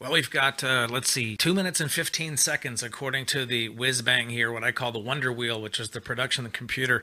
Well, 0.00 0.12
we've 0.12 0.30
got, 0.30 0.62
uh, 0.62 0.86
let's 0.88 1.10
see, 1.10 1.36
two 1.36 1.52
minutes 1.52 1.80
and 1.80 1.90
15 1.90 2.36
seconds, 2.36 2.84
according 2.84 3.26
to 3.26 3.44
the 3.44 3.68
whiz 3.68 4.00
bang 4.00 4.30
here, 4.30 4.52
what 4.52 4.62
I 4.62 4.70
call 4.70 4.92
the 4.92 5.00
Wonder 5.00 5.32
Wheel, 5.32 5.60
which 5.60 5.80
is 5.80 5.90
the 5.90 6.00
production 6.00 6.48
computer 6.50 7.02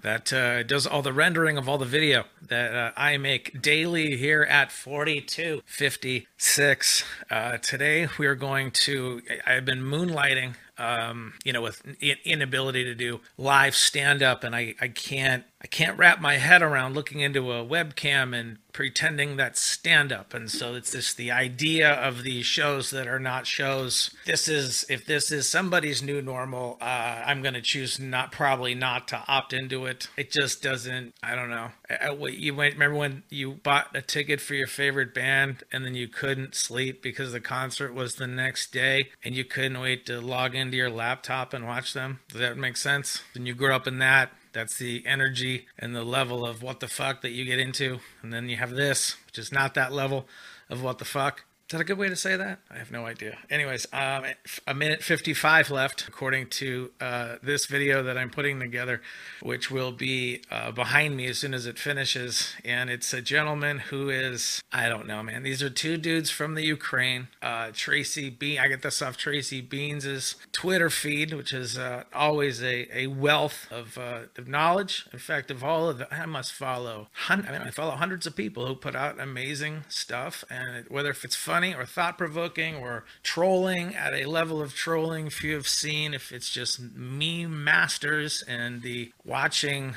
that 0.00 0.32
uh, 0.32 0.62
does 0.62 0.86
all 0.86 1.02
the 1.02 1.12
rendering 1.12 1.58
of 1.58 1.68
all 1.68 1.76
the 1.76 1.84
video 1.84 2.26
that 2.40 2.72
uh, 2.72 2.92
I 2.96 3.16
make 3.16 3.60
daily 3.60 4.16
here 4.16 4.44
at 4.44 4.70
4256. 4.70 7.04
Uh, 7.28 7.58
today, 7.58 8.06
we 8.16 8.28
are 8.28 8.36
going 8.36 8.70
to, 8.70 9.22
I've 9.44 9.64
been 9.64 9.82
moonlighting 9.82 10.54
um, 10.78 11.34
you 11.44 11.52
know, 11.52 11.62
with 11.62 11.82
inability 12.24 12.84
to 12.84 12.94
do 12.94 13.20
live 13.38 13.74
stand 13.74 14.22
up, 14.22 14.44
and 14.44 14.54
I, 14.54 14.74
I 14.80 14.88
can't 14.88 15.44
I 15.66 15.68
can't 15.68 15.98
wrap 15.98 16.20
my 16.20 16.34
head 16.36 16.62
around 16.62 16.94
looking 16.94 17.18
into 17.18 17.50
a 17.50 17.66
webcam 17.66 18.38
and 18.38 18.58
pretending 18.72 19.34
that's 19.34 19.60
stand 19.60 20.12
up. 20.12 20.32
And 20.32 20.48
so 20.48 20.76
it's 20.76 20.92
just 20.92 21.16
the 21.16 21.32
idea 21.32 21.90
of 21.90 22.22
these 22.22 22.46
shows 22.46 22.90
that 22.90 23.08
are 23.08 23.18
not 23.18 23.48
shows. 23.48 24.14
This 24.26 24.46
is 24.46 24.86
if 24.88 25.04
this 25.04 25.32
is 25.32 25.48
somebody's 25.48 26.04
new 26.04 26.22
normal, 26.22 26.78
uh, 26.80 26.84
I'm 27.26 27.42
going 27.42 27.54
to 27.54 27.60
choose 27.60 27.98
not 27.98 28.30
probably 28.30 28.76
not 28.76 29.08
to 29.08 29.24
opt 29.26 29.52
into 29.52 29.86
it. 29.86 30.06
It 30.16 30.30
just 30.30 30.62
doesn't. 30.62 31.14
I 31.20 31.34
don't 31.34 31.50
know. 31.50 31.70
I, 31.90 32.10
I, 32.10 32.28
you 32.28 32.54
went, 32.54 32.74
remember 32.74 32.98
when 32.98 33.24
you 33.28 33.54
bought 33.54 33.88
a 33.92 34.02
ticket 34.02 34.40
for 34.40 34.54
your 34.54 34.68
favorite 34.68 35.14
band 35.14 35.64
and 35.72 35.84
then 35.84 35.96
you 35.96 36.06
couldn't 36.06 36.54
sleep 36.54 37.02
because 37.02 37.32
the 37.32 37.40
concert 37.40 37.92
was 37.92 38.14
the 38.14 38.28
next 38.28 38.70
day 38.70 39.08
and 39.24 39.34
you 39.34 39.44
couldn't 39.44 39.80
wait 39.80 40.06
to 40.06 40.20
log 40.20 40.54
into 40.54 40.76
your 40.76 40.90
laptop 40.90 41.52
and 41.52 41.66
watch 41.66 41.92
them? 41.92 42.20
Does 42.28 42.38
that 42.38 42.56
make 42.56 42.76
sense? 42.76 43.24
And 43.34 43.48
you 43.48 43.54
grew 43.54 43.74
up 43.74 43.88
in 43.88 43.98
that 43.98 44.30
that's 44.56 44.78
the 44.78 45.04
energy 45.04 45.66
and 45.78 45.94
the 45.94 46.02
level 46.02 46.46
of 46.46 46.62
what 46.62 46.80
the 46.80 46.88
fuck 46.88 47.20
that 47.20 47.32
you 47.32 47.44
get 47.44 47.58
into. 47.58 48.00
And 48.22 48.32
then 48.32 48.48
you 48.48 48.56
have 48.56 48.70
this, 48.70 49.16
which 49.26 49.38
is 49.38 49.52
not 49.52 49.74
that 49.74 49.92
level 49.92 50.26
of 50.70 50.82
what 50.82 50.96
the 50.96 51.04
fuck. 51.04 51.44
Is 51.68 51.72
that 51.72 51.80
a 51.80 51.84
good 51.84 51.98
way 51.98 52.08
to 52.08 52.14
say 52.14 52.36
that? 52.36 52.60
I 52.70 52.78
have 52.78 52.92
no 52.92 53.06
idea. 53.06 53.38
Anyways, 53.50 53.88
um, 53.92 54.22
a 54.68 54.74
minute 54.74 55.02
55 55.02 55.68
left, 55.68 56.06
according 56.06 56.46
to 56.50 56.92
uh, 57.00 57.36
this 57.42 57.66
video 57.66 58.04
that 58.04 58.16
I'm 58.16 58.30
putting 58.30 58.60
together, 58.60 59.02
which 59.42 59.68
will 59.68 59.90
be 59.90 60.42
uh, 60.48 60.70
behind 60.70 61.16
me 61.16 61.26
as 61.26 61.38
soon 61.38 61.54
as 61.54 61.66
it 61.66 61.76
finishes. 61.76 62.54
And 62.64 62.88
it's 62.88 63.12
a 63.12 63.20
gentleman 63.20 63.80
who 63.80 64.10
is, 64.10 64.62
I 64.70 64.88
don't 64.88 65.08
know, 65.08 65.24
man. 65.24 65.42
These 65.42 65.60
are 65.60 65.68
two 65.68 65.96
dudes 65.96 66.30
from 66.30 66.54
the 66.54 66.62
Ukraine. 66.62 67.26
Uh, 67.42 67.70
Tracy 67.72 68.30
Beanz, 68.30 68.60
I 68.60 68.68
get 68.68 68.82
this 68.82 69.02
off 69.02 69.16
Tracy 69.16 69.60
Beanz's 69.60 70.36
Twitter 70.52 70.88
feed, 70.88 71.32
which 71.32 71.52
is 71.52 71.76
uh, 71.76 72.04
always 72.14 72.62
a, 72.62 72.86
a 72.96 73.08
wealth 73.08 73.66
of, 73.72 73.98
uh, 73.98 74.26
of 74.38 74.46
knowledge. 74.46 75.08
In 75.12 75.18
fact, 75.18 75.50
of 75.50 75.64
all 75.64 75.88
of 75.88 75.98
the, 75.98 76.14
I 76.14 76.26
must 76.26 76.52
follow, 76.52 77.08
I 77.28 77.34
mean, 77.34 77.62
I 77.62 77.70
follow 77.72 77.96
hundreds 77.96 78.24
of 78.24 78.36
people 78.36 78.68
who 78.68 78.76
put 78.76 78.94
out 78.94 79.18
amazing 79.18 79.82
stuff. 79.88 80.44
And 80.48 80.86
whether 80.88 81.10
if 81.10 81.24
it's 81.24 81.34
fun 81.34 81.55
funny 81.56 81.74
or 81.74 81.86
thought 81.86 82.18
provoking 82.18 82.76
or 82.76 83.02
trolling 83.22 83.94
at 83.94 84.12
a 84.12 84.26
level 84.26 84.60
of 84.60 84.74
trolling 84.74 85.30
few 85.30 85.54
have 85.54 85.66
seen. 85.66 86.12
If 86.12 86.30
it's 86.30 86.50
just 86.50 86.78
meme 86.78 87.64
masters 87.64 88.44
and 88.46 88.82
the 88.82 89.10
watching 89.24 89.94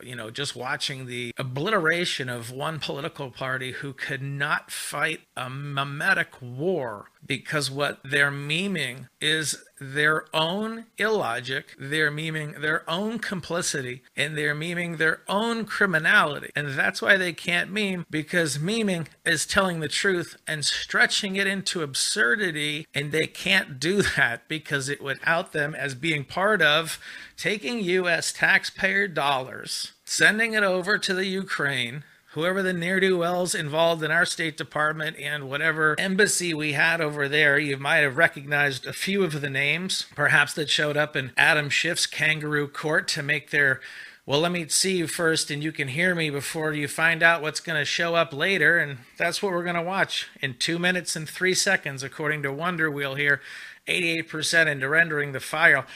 you 0.00 0.14
know, 0.14 0.30
just 0.30 0.54
watching 0.54 1.06
the 1.06 1.32
obliteration 1.38 2.28
of 2.28 2.52
one 2.52 2.78
political 2.78 3.30
party 3.30 3.72
who 3.72 3.94
could 3.94 4.22
not 4.22 4.70
fight 4.70 5.22
a 5.36 5.48
memetic 5.48 6.40
war 6.40 7.06
because 7.26 7.70
what 7.70 8.00
they're 8.04 8.30
memeing 8.30 9.08
is 9.20 9.62
their 9.78 10.24
own 10.34 10.86
illogic, 10.96 11.74
they're 11.78 12.10
memeing 12.10 12.60
their 12.60 12.88
own 12.88 13.18
complicity, 13.18 14.02
and 14.16 14.36
they're 14.36 14.54
memeing 14.54 14.96
their 14.96 15.20
own 15.28 15.64
criminality. 15.64 16.50
And 16.56 16.70
that's 16.70 17.02
why 17.02 17.16
they 17.16 17.32
can't 17.32 17.70
meme 17.70 18.06
because 18.10 18.58
memeing 18.58 19.06
is 19.24 19.46
telling 19.46 19.80
the 19.80 19.88
truth 19.88 20.36
and 20.46 20.64
stretching 20.64 21.36
it 21.36 21.46
into 21.46 21.82
absurdity. 21.82 22.86
And 22.94 23.12
they 23.12 23.26
can't 23.26 23.78
do 23.78 24.02
that 24.16 24.48
because 24.48 24.88
it 24.88 25.02
would 25.02 25.20
out 25.24 25.52
them 25.52 25.74
as 25.74 25.94
being 25.94 26.24
part 26.24 26.62
of 26.62 26.98
taking 27.36 27.80
U.S. 27.80 28.32
taxpayer 28.32 29.08
dollars, 29.08 29.92
sending 30.04 30.54
it 30.54 30.62
over 30.62 30.96
to 30.98 31.14
the 31.14 31.26
Ukraine 31.26 32.04
whoever 32.36 32.62
the 32.62 32.72
ne'er 32.74 33.00
do 33.00 33.16
wells 33.16 33.54
involved 33.54 34.02
in 34.02 34.10
our 34.10 34.26
State 34.26 34.58
Department 34.58 35.16
and 35.18 35.48
whatever 35.48 35.98
embassy 35.98 36.52
we 36.52 36.74
had 36.74 37.00
over 37.00 37.30
there, 37.30 37.58
you 37.58 37.78
might 37.78 38.00
have 38.00 38.18
recognized 38.18 38.84
a 38.84 38.92
few 38.92 39.24
of 39.24 39.40
the 39.40 39.48
names, 39.48 40.04
perhaps 40.14 40.52
that 40.52 40.68
showed 40.68 40.98
up 40.98 41.16
in 41.16 41.32
Adam 41.38 41.70
Schiff's 41.70 42.04
kangaroo 42.04 42.68
court 42.68 43.08
to 43.08 43.22
make 43.22 43.48
their 43.50 43.80
well, 44.26 44.40
let 44.40 44.50
me 44.50 44.66
see 44.68 44.98
you 44.98 45.06
first 45.06 45.50
and 45.50 45.62
you 45.62 45.70
can 45.72 45.88
hear 45.88 46.14
me 46.14 46.30
before 46.30 46.72
you 46.72 46.88
find 46.88 47.22
out 47.22 47.42
what's 47.42 47.60
going 47.60 47.78
to 47.78 47.84
show 47.84 48.16
up 48.16 48.32
later. 48.32 48.76
And 48.76 48.98
that's 49.16 49.40
what 49.40 49.52
we're 49.52 49.62
going 49.62 49.76
to 49.76 49.82
watch 49.82 50.28
in 50.42 50.54
two 50.54 50.80
minutes 50.80 51.14
and 51.14 51.28
three 51.28 51.54
seconds, 51.54 52.02
according 52.02 52.42
to 52.42 52.52
Wonder 52.52 52.90
Wheel 52.90 53.14
here, 53.14 53.40
88% 53.86 54.66
into 54.66 54.88
rendering 54.88 55.30
the 55.30 55.38
file 55.38 55.86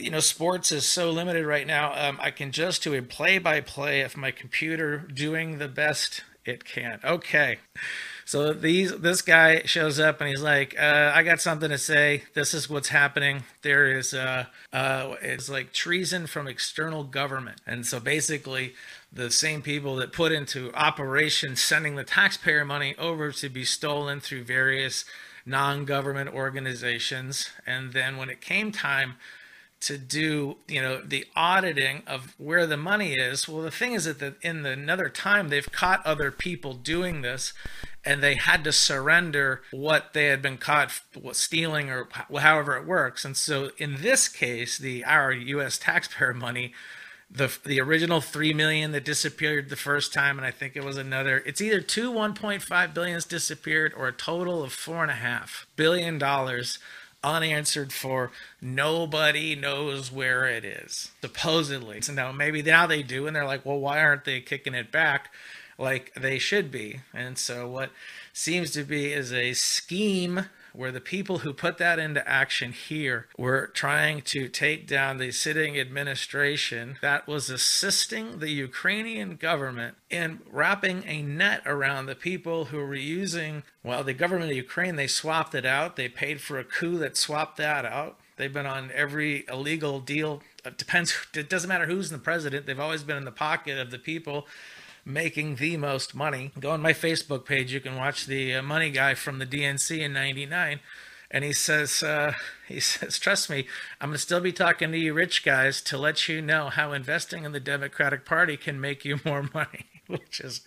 you 0.00 0.10
know, 0.10 0.20
sports 0.20 0.72
is 0.72 0.86
so 0.86 1.10
limited 1.10 1.46
right 1.46 1.66
now. 1.66 1.92
Um, 1.94 2.18
I 2.20 2.30
can 2.30 2.52
just 2.52 2.82
do 2.82 2.94
a 2.94 3.02
play 3.02 3.38
by 3.38 3.60
play 3.60 4.02
of 4.02 4.16
my 4.16 4.30
computer 4.30 4.98
doing 4.98 5.58
the 5.58 5.68
best 5.68 6.22
it 6.44 6.64
can. 6.64 7.00
Okay. 7.04 7.58
So 8.26 8.52
these 8.54 8.96
this 8.98 9.20
guy 9.20 9.62
shows 9.64 10.00
up 10.00 10.20
and 10.20 10.28
he's 10.28 10.42
like, 10.42 10.74
uh, 10.78 11.12
"I 11.14 11.22
got 11.22 11.40
something 11.40 11.68
to 11.68 11.78
say. 11.78 12.24
This 12.34 12.54
is 12.54 12.70
what's 12.70 12.88
happening. 12.88 13.44
There 13.62 13.86
is 13.86 14.14
uh, 14.14 14.46
uh, 14.72 15.16
it's 15.20 15.48
like 15.48 15.72
treason 15.72 16.26
from 16.26 16.48
external 16.48 17.04
government." 17.04 17.60
And 17.66 17.86
so 17.86 18.00
basically, 18.00 18.74
the 19.12 19.30
same 19.30 19.60
people 19.60 19.96
that 19.96 20.12
put 20.12 20.32
into 20.32 20.72
operation 20.74 21.56
sending 21.56 21.96
the 21.96 22.04
taxpayer 22.04 22.64
money 22.64 22.94
over 22.98 23.30
to 23.30 23.48
be 23.48 23.64
stolen 23.64 24.20
through 24.20 24.44
various 24.44 25.04
non-government 25.46 26.30
organizations, 26.32 27.50
and 27.66 27.92
then 27.92 28.16
when 28.16 28.30
it 28.30 28.40
came 28.40 28.72
time 28.72 29.16
to 29.84 29.98
do 29.98 30.56
you 30.66 30.80
know 30.80 31.00
the 31.00 31.26
auditing 31.36 32.02
of 32.06 32.34
where 32.38 32.66
the 32.66 32.76
money 32.76 33.14
is. 33.14 33.48
Well 33.48 33.62
the 33.62 33.70
thing 33.70 33.92
is 33.92 34.04
that 34.04 34.18
the, 34.18 34.34
in 34.42 34.62
the, 34.62 34.70
another 34.70 35.08
time 35.08 35.48
they've 35.48 35.70
caught 35.70 36.04
other 36.06 36.30
people 36.30 36.74
doing 36.74 37.22
this 37.22 37.52
and 38.04 38.22
they 38.22 38.34
had 38.34 38.64
to 38.64 38.72
surrender 38.72 39.62
what 39.70 40.12
they 40.12 40.26
had 40.26 40.42
been 40.42 40.58
caught 40.58 41.00
stealing 41.32 41.90
or 41.90 42.08
however 42.38 42.76
it 42.76 42.86
works. 42.86 43.24
And 43.24 43.36
so 43.36 43.70
in 43.78 44.02
this 44.02 44.28
case 44.28 44.78
the 44.78 45.04
our 45.04 45.32
US 45.32 45.78
taxpayer 45.78 46.34
money 46.34 46.72
the 47.30 47.56
the 47.64 47.80
original 47.80 48.20
3 48.20 48.54
million 48.54 48.92
that 48.92 49.04
disappeared 49.04 49.68
the 49.68 49.76
first 49.76 50.12
time 50.12 50.38
and 50.38 50.46
i 50.46 50.50
think 50.50 50.76
it 50.76 50.84
was 50.84 50.96
another 50.96 51.42
it's 51.46 51.60
either 51.60 51.80
two 51.80 52.12
1.5 52.12 52.94
billions 52.94 53.24
disappeared 53.24 53.92
or 53.96 54.08
a 54.08 54.12
total 54.12 54.62
of 54.62 54.72
four 54.72 55.02
and 55.02 55.10
a 55.10 55.14
half 55.14 55.66
billion 55.74 56.18
dollars 56.18 56.78
unanswered 57.24 57.92
for. 57.92 58.30
Nobody 58.60 59.56
knows 59.56 60.12
where 60.12 60.46
it 60.46 60.64
is 60.64 61.10
supposedly. 61.20 62.00
So 62.02 62.12
now 62.12 62.30
maybe 62.30 62.62
now 62.62 62.86
they 62.86 63.02
do 63.02 63.26
and 63.26 63.34
they're 63.34 63.46
like 63.46 63.64
well 63.64 63.78
why 63.78 64.00
aren't 64.00 64.24
they 64.24 64.40
kicking 64.40 64.74
it 64.74 64.92
back 64.92 65.32
like 65.78 66.12
they 66.14 66.38
should 66.38 66.70
be? 66.70 67.00
And 67.12 67.38
so 67.38 67.68
what 67.68 67.90
seems 68.32 68.70
to 68.72 68.84
be 68.84 69.12
is 69.12 69.32
a 69.32 69.54
scheme 69.54 70.46
where 70.74 70.92
the 70.92 71.00
people 71.00 71.38
who 71.38 71.52
put 71.52 71.78
that 71.78 71.98
into 71.98 72.28
action 72.28 72.72
here 72.72 73.28
were 73.38 73.68
trying 73.68 74.20
to 74.20 74.48
take 74.48 74.86
down 74.86 75.18
the 75.18 75.30
sitting 75.30 75.78
administration 75.78 76.96
that 77.00 77.26
was 77.28 77.48
assisting 77.48 78.40
the 78.40 78.50
Ukrainian 78.50 79.36
government 79.36 79.96
in 80.10 80.40
wrapping 80.50 81.04
a 81.06 81.22
net 81.22 81.62
around 81.64 82.06
the 82.06 82.14
people 82.16 82.66
who 82.66 82.78
were 82.78 82.94
using, 82.94 83.62
well, 83.84 84.02
the 84.02 84.12
government 84.12 84.50
of 84.50 84.56
Ukraine, 84.56 84.96
they 84.96 85.06
swapped 85.06 85.54
it 85.54 85.64
out. 85.64 85.96
They 85.96 86.08
paid 86.08 86.40
for 86.40 86.58
a 86.58 86.64
coup 86.64 86.98
that 86.98 87.16
swapped 87.16 87.56
that 87.58 87.84
out. 87.84 88.18
They've 88.36 88.52
been 88.52 88.66
on 88.66 88.90
every 88.92 89.44
illegal 89.48 90.00
deal. 90.00 90.42
It 90.64 90.76
depends. 90.76 91.14
It 91.34 91.48
doesn't 91.48 91.68
matter 91.68 91.86
who's 91.86 92.10
in 92.10 92.18
the 92.18 92.24
president. 92.24 92.66
They've 92.66 92.80
always 92.80 93.04
been 93.04 93.16
in 93.16 93.24
the 93.24 93.30
pocket 93.30 93.78
of 93.78 93.92
the 93.92 93.98
people 93.98 94.48
making 95.04 95.56
the 95.56 95.76
most 95.76 96.14
money. 96.14 96.52
Go 96.58 96.70
on 96.70 96.80
my 96.80 96.92
Facebook 96.92 97.44
page. 97.44 97.72
You 97.72 97.80
can 97.80 97.96
watch 97.96 98.26
the 98.26 98.54
uh, 98.54 98.62
money 98.62 98.90
guy 98.90 99.14
from 99.14 99.38
the 99.38 99.46
DNC 99.46 99.98
in 100.00 100.12
99. 100.12 100.80
And 101.30 101.44
he 101.44 101.52
says, 101.52 102.02
uh, 102.02 102.34
he 102.68 102.80
says, 102.80 103.18
trust 103.18 103.50
me, 103.50 103.66
I'm 104.00 104.10
going 104.10 104.16
to 104.16 104.22
still 104.22 104.40
be 104.40 104.52
talking 104.52 104.92
to 104.92 104.98
you 104.98 105.12
rich 105.12 105.44
guys 105.44 105.82
to 105.82 105.98
let 105.98 106.28
you 106.28 106.40
know 106.40 106.68
how 106.68 106.92
investing 106.92 107.44
in 107.44 107.52
the 107.52 107.60
Democratic 107.60 108.24
Party 108.24 108.56
can 108.56 108.80
make 108.80 109.04
you 109.04 109.20
more 109.24 109.48
money. 109.52 109.86
Which 110.06 110.40
is, 110.40 110.60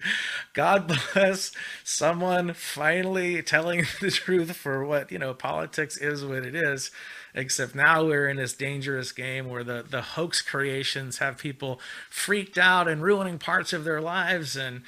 God 0.53 0.87
bless 1.13 1.51
someone 1.83 2.53
finally 2.53 3.43
telling 3.43 3.85
the 4.01 4.09
truth 4.09 4.55
for 4.55 4.83
what, 4.83 5.11
you 5.11 5.19
know, 5.19 5.35
politics 5.35 5.95
is 5.95 6.25
what 6.25 6.43
it 6.43 6.55
is 6.55 6.89
except 7.37 7.75
now 7.75 8.03
we're 8.03 8.27
in 8.27 8.37
this 8.37 8.53
dangerous 8.53 9.11
game 9.11 9.47
where 9.47 9.63
the, 9.63 9.85
the 9.87 10.01
hoax 10.01 10.41
creations 10.41 11.19
have 11.19 11.37
people 11.37 11.79
freaked 12.09 12.57
out 12.57 12.87
and 12.87 13.03
ruining 13.03 13.37
parts 13.37 13.71
of 13.73 13.83
their 13.83 14.01
lives 14.01 14.57
and 14.57 14.81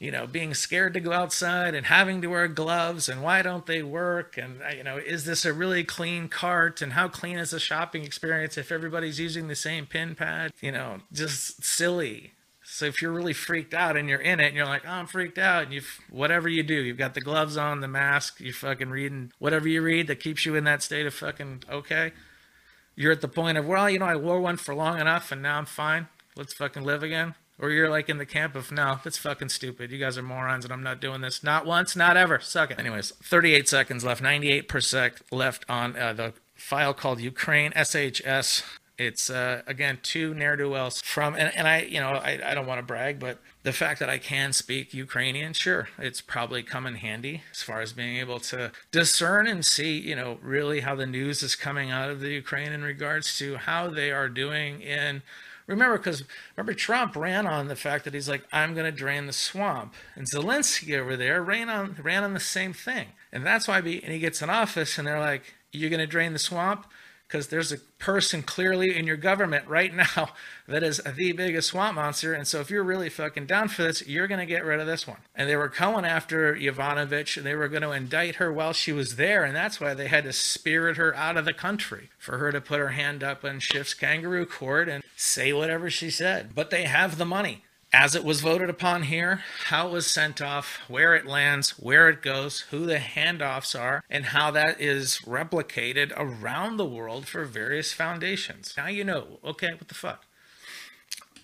you 0.00 0.10
know 0.10 0.26
being 0.26 0.52
scared 0.52 0.92
to 0.92 1.00
go 1.00 1.12
outside 1.12 1.76
and 1.76 1.86
having 1.86 2.20
to 2.20 2.26
wear 2.26 2.48
gloves 2.48 3.08
and 3.08 3.22
why 3.22 3.40
don't 3.40 3.66
they 3.66 3.82
work? 3.82 4.36
And 4.36 4.60
uh, 4.60 4.74
you 4.76 4.82
know 4.82 4.96
is 4.96 5.24
this 5.24 5.44
a 5.44 5.52
really 5.52 5.84
clean 5.84 6.28
cart? 6.28 6.82
And 6.82 6.94
how 6.94 7.06
clean 7.06 7.38
is 7.38 7.50
the 7.50 7.60
shopping 7.60 8.02
experience 8.04 8.58
if 8.58 8.72
everybody's 8.72 9.20
using 9.20 9.46
the 9.46 9.56
same 9.56 9.86
pin 9.86 10.16
pad? 10.16 10.52
You 10.60 10.72
know 10.72 10.98
just 11.12 11.64
silly 11.64 12.32
So 12.64 12.86
if 12.86 13.02
you're 13.02 13.12
really 13.12 13.32
freaked 13.32 13.74
out 13.74 13.96
and 13.96 14.08
you're 14.08 14.20
in 14.20 14.40
it 14.40 14.46
and 14.46 14.56
you're 14.56 14.66
like, 14.66 14.82
oh, 14.86 14.90
I'm 14.90 15.06
freaked 15.06 15.38
out, 15.38 15.64
and 15.64 15.72
you've 15.72 16.00
whatever 16.10 16.48
you 16.48 16.62
do, 16.62 16.74
you've 16.74 16.96
got 16.96 17.14
the 17.14 17.20
gloves 17.20 17.56
on, 17.56 17.80
the 17.80 17.88
mask, 17.88 18.40
you're 18.40 18.54
fucking 18.54 18.90
reading 18.90 19.32
whatever 19.38 19.68
you 19.68 19.82
read 19.82 20.06
that 20.06 20.20
keeps 20.20 20.46
you 20.46 20.54
in 20.54 20.64
that 20.64 20.82
state 20.82 21.06
of 21.06 21.14
fucking 21.14 21.64
okay. 21.70 22.12
You're 22.94 23.12
at 23.12 23.20
the 23.20 23.28
point 23.28 23.58
of, 23.58 23.66
well, 23.66 23.88
you 23.90 23.98
know, 23.98 24.06
I 24.06 24.16
wore 24.16 24.40
one 24.40 24.56
for 24.56 24.74
long 24.74 25.00
enough 25.00 25.32
and 25.32 25.42
now 25.42 25.58
I'm 25.58 25.66
fine. 25.66 26.08
Let's 26.36 26.52
fucking 26.52 26.84
live 26.84 27.02
again. 27.02 27.34
Or 27.58 27.70
you're 27.70 27.88
like 27.88 28.08
in 28.08 28.18
the 28.18 28.26
camp 28.26 28.54
of, 28.54 28.70
no, 28.70 28.98
that's 29.02 29.18
fucking 29.18 29.48
stupid. 29.48 29.90
You 29.90 29.98
guys 29.98 30.18
are 30.18 30.22
morons 30.22 30.64
and 30.64 30.72
I'm 30.72 30.82
not 30.82 31.00
doing 31.00 31.20
this. 31.20 31.42
Not 31.42 31.64
once, 31.64 31.96
not 31.96 32.16
ever. 32.16 32.38
Suck 32.40 32.70
it. 32.70 32.78
Anyways, 32.78 33.12
38 33.22 33.68
seconds 33.68 34.04
left, 34.04 34.22
98% 34.22 35.22
left 35.30 35.64
on 35.68 35.96
uh, 35.96 36.12
the 36.12 36.32
file 36.54 36.94
called 36.94 37.20
Ukraine 37.20 37.72
SHS 37.72 38.62
it's 38.98 39.30
uh, 39.30 39.62
again 39.66 39.98
two 40.02 40.34
ne'er 40.34 40.56
do 40.56 40.70
wells 40.70 41.00
from, 41.00 41.34
and, 41.34 41.54
and 41.56 41.66
I, 41.66 41.82
you 41.82 42.00
know, 42.00 42.10
I, 42.10 42.40
I 42.44 42.54
don't 42.54 42.66
want 42.66 42.78
to 42.78 42.86
brag, 42.86 43.18
but 43.18 43.38
the 43.62 43.72
fact 43.72 44.00
that 44.00 44.10
I 44.10 44.18
can 44.18 44.52
speak 44.52 44.92
Ukrainian, 44.92 45.52
sure, 45.52 45.88
it's 45.98 46.20
probably 46.20 46.62
come 46.62 46.86
in 46.86 46.96
handy 46.96 47.42
as 47.50 47.62
far 47.62 47.80
as 47.80 47.92
being 47.92 48.16
able 48.16 48.40
to 48.40 48.72
discern 48.90 49.46
and 49.46 49.64
see, 49.64 49.98
you 49.98 50.14
know, 50.14 50.38
really 50.42 50.80
how 50.80 50.94
the 50.94 51.06
news 51.06 51.42
is 51.42 51.56
coming 51.56 51.90
out 51.90 52.10
of 52.10 52.20
the 52.20 52.30
Ukraine 52.30 52.72
in 52.72 52.82
regards 52.82 53.38
to 53.38 53.56
how 53.56 53.88
they 53.88 54.10
are 54.10 54.28
doing 54.28 54.82
in. 54.82 55.22
Remember, 55.66 55.96
because 55.96 56.24
remember 56.56 56.74
Trump 56.74 57.14
ran 57.14 57.46
on 57.46 57.68
the 57.68 57.76
fact 57.76 58.04
that 58.04 58.14
he's 58.14 58.28
like, 58.28 58.44
I'm 58.52 58.74
going 58.74 58.84
to 58.84 58.96
drain 58.96 59.26
the 59.26 59.32
swamp, 59.32 59.94
and 60.16 60.26
Zelensky 60.28 60.98
over 60.98 61.16
there 61.16 61.42
ran 61.42 61.70
on 61.70 61.96
ran 62.02 62.24
on 62.24 62.34
the 62.34 62.40
same 62.40 62.72
thing, 62.72 63.08
and 63.32 63.46
that's 63.46 63.68
why. 63.68 63.80
Be, 63.80 64.02
and 64.02 64.12
he 64.12 64.18
gets 64.18 64.42
in 64.42 64.50
office, 64.50 64.98
and 64.98 65.06
they're 65.06 65.20
like, 65.20 65.54
you're 65.70 65.88
going 65.88 66.00
to 66.00 66.06
drain 66.06 66.32
the 66.32 66.38
swamp 66.38 66.86
because 67.32 67.48
there's 67.48 67.72
a 67.72 67.78
person 67.98 68.42
clearly 68.42 68.94
in 68.94 69.06
your 69.06 69.16
government 69.16 69.66
right 69.66 69.94
now 69.94 70.28
that 70.68 70.82
is 70.82 71.00
the 71.16 71.32
biggest 71.32 71.68
swamp 71.68 71.94
monster. 71.94 72.34
And 72.34 72.46
so 72.46 72.60
if 72.60 72.70
you're 72.70 72.84
really 72.84 73.08
fucking 73.08 73.46
down 73.46 73.68
for 73.68 73.84
this, 73.84 74.06
you're 74.06 74.26
going 74.26 74.40
to 74.40 74.46
get 74.46 74.66
rid 74.66 74.80
of 74.80 74.86
this 74.86 75.06
one. 75.06 75.16
And 75.34 75.48
they 75.48 75.56
were 75.56 75.68
going 75.68 76.04
after 76.04 76.54
Yovanovitch 76.54 77.38
and 77.38 77.46
they 77.46 77.54
were 77.54 77.68
going 77.68 77.82
to 77.82 77.92
indict 77.92 78.34
her 78.34 78.52
while 78.52 78.74
she 78.74 78.92
was 78.92 79.16
there. 79.16 79.44
And 79.44 79.56
that's 79.56 79.80
why 79.80 79.94
they 79.94 80.08
had 80.08 80.24
to 80.24 80.32
spirit 80.32 80.98
her 80.98 81.16
out 81.16 81.38
of 81.38 81.46
the 81.46 81.54
country 81.54 82.10
for 82.18 82.36
her 82.36 82.52
to 82.52 82.60
put 82.60 82.78
her 82.78 82.88
hand 82.88 83.24
up 83.24 83.44
in 83.46 83.60
Schiff's 83.60 83.94
kangaroo 83.94 84.44
court 84.44 84.90
and 84.90 85.02
say 85.16 85.54
whatever 85.54 85.88
she 85.88 86.10
said. 86.10 86.54
But 86.54 86.68
they 86.68 86.84
have 86.84 87.16
the 87.16 87.24
money 87.24 87.64
as 87.92 88.14
it 88.14 88.24
was 88.24 88.40
voted 88.40 88.70
upon 88.70 89.04
here, 89.04 89.42
how 89.66 89.88
it 89.88 89.92
was 89.92 90.06
sent 90.06 90.40
off, 90.40 90.78
where 90.88 91.14
it 91.14 91.26
lands, 91.26 91.70
where 91.78 92.08
it 92.08 92.22
goes, 92.22 92.60
who 92.70 92.86
the 92.86 92.96
handoffs 92.96 93.78
are, 93.78 94.02
and 94.08 94.26
how 94.26 94.50
that 94.50 94.80
is 94.80 95.20
replicated 95.26 96.12
around 96.16 96.76
the 96.76 96.86
world 96.86 97.26
for 97.26 97.44
various 97.44 97.92
foundations. 97.92 98.74
Now 98.76 98.86
you 98.86 99.04
know, 99.04 99.38
okay, 99.44 99.72
what 99.72 99.88
the 99.88 99.94
fuck? 99.94 100.24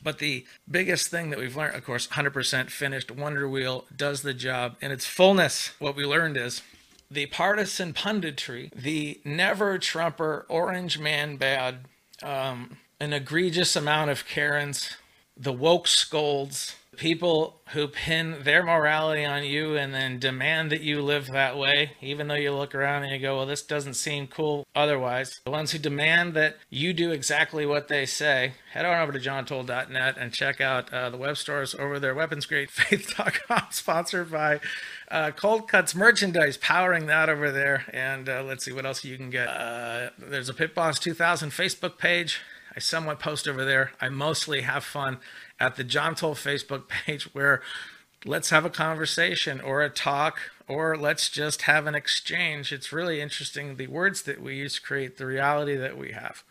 But 0.02 0.18
the 0.18 0.46
biggest 0.70 1.08
thing 1.08 1.30
that 1.30 1.38
we've 1.38 1.56
learned, 1.56 1.74
of 1.74 1.84
course, 1.84 2.06
100% 2.06 2.70
finished 2.70 3.10
Wonder 3.10 3.48
Wheel 3.48 3.84
does 3.94 4.22
the 4.22 4.34
job 4.34 4.76
in 4.80 4.90
its 4.90 5.06
fullness. 5.06 5.72
What 5.78 5.96
we 5.96 6.04
learned 6.04 6.36
is 6.36 6.62
the 7.10 7.26
partisan 7.26 7.92
punditry, 7.92 8.70
the 8.72 9.20
never 9.24 9.78
Trumper, 9.78 10.46
orange 10.48 10.98
man 10.98 11.36
bad, 11.36 11.86
um, 12.22 12.78
an 13.00 13.12
egregious 13.12 13.76
amount 13.76 14.10
of 14.10 14.26
Karens, 14.26 14.96
the 15.38 15.52
woke 15.52 15.86
scolds, 15.86 16.74
people 16.98 17.60
who 17.72 17.86
pin 17.86 18.36
their 18.42 18.62
morality 18.62 19.24
on 19.24 19.44
you 19.44 19.76
and 19.76 19.94
then 19.94 20.18
demand 20.18 20.70
that 20.72 20.80
you 20.80 21.00
live 21.00 21.26
that 21.28 21.56
way, 21.56 21.92
even 22.00 22.26
though 22.26 22.34
you 22.34 22.52
look 22.52 22.74
around 22.74 23.04
and 23.04 23.12
you 23.12 23.18
go, 23.20 23.36
well, 23.36 23.46
this 23.46 23.62
doesn't 23.62 23.94
seem 23.94 24.26
cool 24.26 24.66
otherwise. 24.74 25.40
The 25.44 25.50
ones 25.50 25.70
who 25.70 25.78
demand 25.78 26.34
that 26.34 26.56
you 26.70 26.92
do 26.92 27.12
exactly 27.12 27.64
what 27.64 27.86
they 27.88 28.04
say, 28.04 28.54
head 28.72 28.84
on 28.84 29.00
over 29.00 29.12
to 29.12 29.18
johntoll.net 29.18 30.16
and 30.18 30.32
check 30.32 30.60
out 30.60 30.92
uh, 30.92 31.08
the 31.10 31.16
web 31.16 31.36
stores 31.36 31.74
over 31.74 32.00
there, 32.00 32.14
weaponsgradefaith.com, 32.14 33.66
sponsored 33.70 34.30
by 34.30 34.60
uh, 35.10 35.30
Cold 35.30 35.68
Cuts 35.68 35.94
merchandise, 35.94 36.56
powering 36.56 37.06
that 37.06 37.28
over 37.28 37.52
there. 37.52 37.84
And 37.92 38.28
uh, 38.28 38.42
let's 38.42 38.64
see 38.64 38.72
what 38.72 38.86
else 38.86 39.04
you 39.04 39.16
can 39.16 39.30
get. 39.30 39.46
Uh, 39.46 40.10
there's 40.18 40.48
a 40.48 40.54
Pit 40.54 40.74
Boss 40.74 40.98
2000 40.98 41.50
Facebook 41.50 41.96
page. 41.96 42.40
I 42.78 42.80
somewhat 42.80 43.18
post 43.18 43.48
over 43.48 43.64
there. 43.64 43.90
I 44.00 44.08
mostly 44.08 44.60
have 44.60 44.84
fun 44.84 45.18
at 45.58 45.74
the 45.74 45.82
John 45.82 46.14
Toll 46.14 46.36
Facebook 46.36 46.86
page 47.06 47.24
where 47.34 47.60
let's 48.24 48.50
have 48.50 48.64
a 48.64 48.70
conversation 48.70 49.60
or 49.60 49.82
a 49.82 49.90
talk 49.90 50.38
or 50.68 50.96
let's 50.96 51.28
just 51.28 51.62
have 51.62 51.88
an 51.88 51.96
exchange. 51.96 52.72
It's 52.72 52.92
really 52.92 53.20
interesting 53.20 53.74
the 53.74 53.88
words 53.88 54.22
that 54.22 54.40
we 54.40 54.58
use 54.58 54.78
create 54.78 55.16
the 55.16 55.26
reality 55.26 55.74
that 55.74 55.98
we 55.98 56.12
have. 56.12 56.44